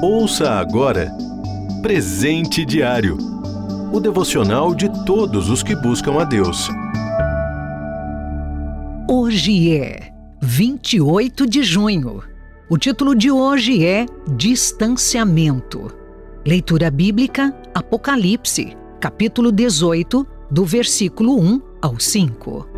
[0.00, 1.10] Ouça agora
[1.82, 3.18] Presente Diário
[3.92, 6.68] o devocional de todos os que buscam a Deus.
[9.10, 12.22] Hoje é 28 de junho.
[12.68, 14.06] O título de hoje é
[14.36, 15.90] Distanciamento.
[16.46, 22.68] Leitura bíblica Apocalipse, capítulo 18, do versículo 1 ao 5.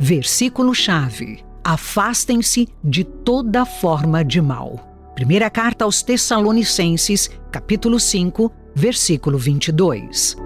[0.00, 5.12] Versículo-chave: Afastem-se de toda forma de mal.
[5.14, 10.36] Primeira carta aos Tessalonicenses, capítulo 5, versículo 22.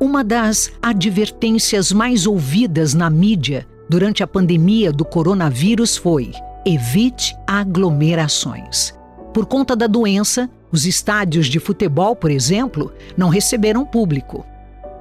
[0.00, 6.32] Uma das advertências mais ouvidas na mídia durante a pandemia do coronavírus foi:
[6.66, 8.92] evite aglomerações.
[9.32, 14.44] Por conta da doença, os estádios de futebol, por exemplo, não receberam público.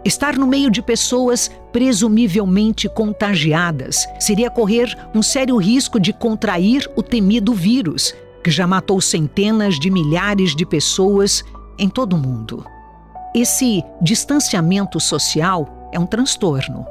[0.05, 7.01] Estar no meio de pessoas presumivelmente contagiadas seria correr um sério risco de contrair o
[7.01, 8.13] temido vírus,
[8.43, 11.43] que já matou centenas de milhares de pessoas
[11.79, 12.65] em todo o mundo.
[13.33, 16.85] Esse distanciamento social é um transtorno.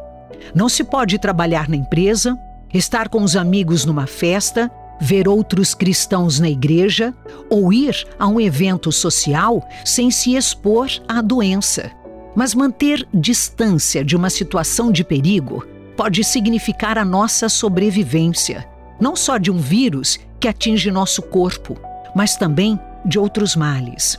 [0.55, 2.37] Não se pode trabalhar na empresa,
[2.73, 7.15] estar com os amigos numa festa, ver outros cristãos na igreja
[7.51, 11.91] ou ir a um evento social sem se expor à doença.
[12.35, 15.67] Mas manter distância de uma situação de perigo
[15.97, 18.67] pode significar a nossa sobrevivência,
[19.01, 21.79] não só de um vírus que atinge nosso corpo,
[22.15, 24.19] mas também de outros males.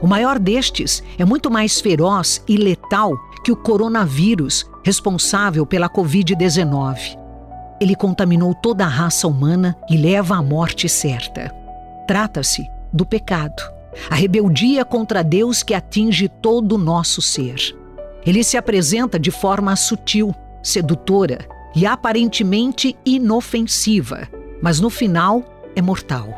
[0.00, 7.16] O maior destes é muito mais feroz e letal que o coronavírus, responsável pela Covid-19.
[7.80, 11.54] Ele contaminou toda a raça humana e leva à morte certa.
[12.06, 13.62] Trata-se do pecado
[14.10, 17.76] a rebeldia contra Deus que atinge todo o nosso ser.
[18.24, 24.28] Ele se apresenta de forma sutil, sedutora e aparentemente inofensiva,
[24.60, 25.42] mas no final
[25.74, 26.28] é mortal.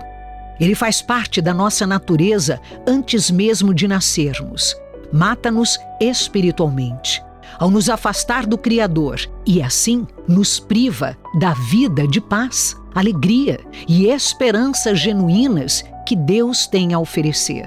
[0.59, 4.75] Ele faz parte da nossa natureza antes mesmo de nascermos.
[5.13, 7.23] Mata-nos espiritualmente.
[7.59, 14.07] Ao nos afastar do Criador e assim nos priva da vida de paz, alegria e
[14.07, 17.67] esperança genuínas que Deus tem a oferecer.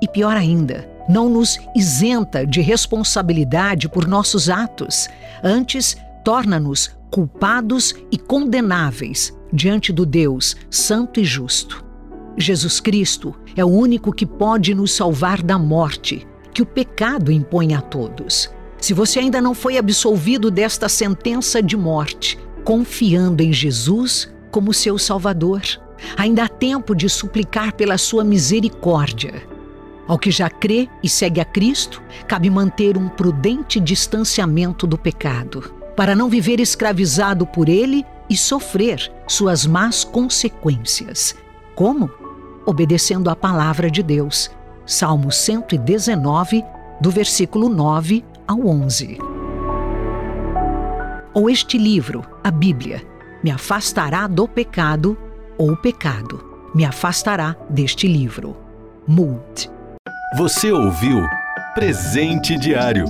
[0.00, 5.08] E pior ainda, não nos isenta de responsabilidade por nossos atos,
[5.42, 11.84] antes, torna-nos culpados e condenáveis diante do Deus Santo e Justo.
[12.38, 17.74] Jesus Cristo é o único que pode nos salvar da morte que o pecado impõe
[17.74, 18.50] a todos.
[18.78, 24.98] Se você ainda não foi absolvido desta sentença de morte, confiando em Jesus como seu
[24.98, 25.62] Salvador,
[26.16, 29.42] ainda há tempo de suplicar pela sua misericórdia.
[30.06, 35.72] Ao que já crê e segue a Cristo, cabe manter um prudente distanciamento do pecado,
[35.96, 41.36] para não viver escravizado por ele e sofrer suas más consequências.
[41.74, 42.10] Como?
[42.66, 44.50] Obedecendo à palavra de Deus.
[44.84, 46.64] Salmo 119,
[47.00, 49.18] do versículo 9 ao 11.
[51.34, 53.02] Ou este livro, a Bíblia,
[53.42, 55.16] me afastará do pecado
[55.58, 56.42] ou o pecado
[56.74, 58.56] me afastará deste livro.
[59.06, 59.70] Mood.
[60.36, 61.20] Você ouviu
[61.74, 63.04] Presente Diário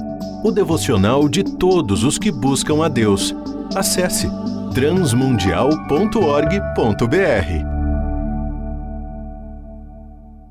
[0.45, 3.33] o devocional de todos os que buscam a Deus.
[3.77, 4.27] Acesse
[4.75, 7.73] transmundial.org.br.